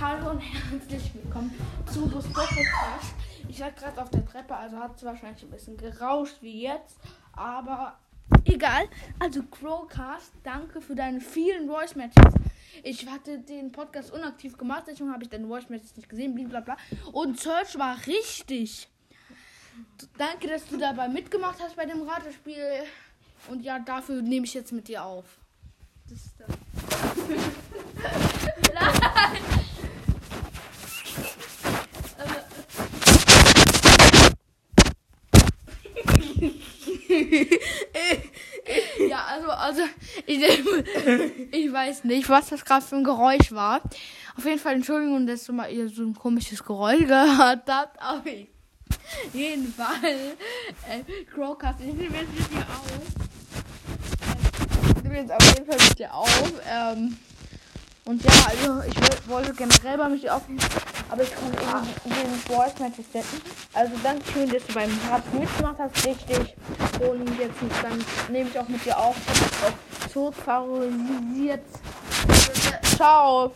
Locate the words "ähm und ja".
56.68-58.32